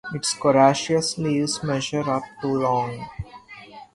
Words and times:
Its 0.15 0.33
coriaceous 0.33 1.19
leaves 1.19 1.61
measure 1.63 2.09
up 2.09 2.23
to 2.41 2.47
long. 2.47 3.07